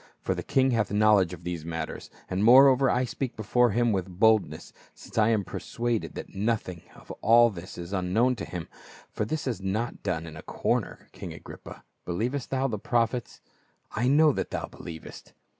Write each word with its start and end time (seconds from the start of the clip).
For 0.19 0.33
the 0.33 0.41
king 0.41 0.71
hath 0.71 0.91
knowledge 0.91 1.31
of 1.31 1.43
these 1.43 1.63
matters; 1.63 2.09
and 2.27 2.43
moreover, 2.43 2.89
I 2.89 3.03
speak 3.05 3.35
before 3.35 3.69
him 3.69 3.91
with 3.91 4.19
bold 4.19 4.49
ness, 4.49 4.73
since 4.95 5.13
J 5.15 5.31
am 5.31 5.43
persuaded 5.43 6.15
that 6.15 6.33
nothing 6.33 6.81
of 6.95 7.11
all 7.21 7.51
this 7.51 7.77
is 7.77 7.93
unknown 7.93 8.35
to 8.37 8.45
him, 8.45 8.67
for 9.11 9.25
this 9.25 9.45
was 9.45 9.61
not 9.61 10.01
done 10.01 10.25
in 10.25 10.35
a 10.35 10.41
corner. 10.41 11.07
King 11.11 11.33
Agrippa, 11.35 11.83
believest 12.03 12.49
thou 12.49 12.67
the 12.67 12.79
prophets? 12.79 13.41
I 13.91 14.07
know 14.07 14.31
that 14.31 14.49
thou 14.49 14.65
believest." 14.65 15.33